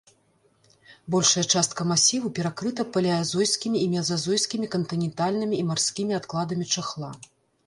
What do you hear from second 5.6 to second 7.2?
і марскімі адкладамі чахла.